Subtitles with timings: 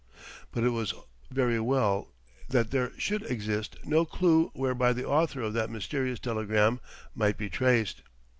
[0.51, 0.95] But it was
[1.29, 2.11] very well
[2.49, 6.79] that there should exist no clue whereby the author of that mysterious telegram
[7.13, 8.01] might be traced....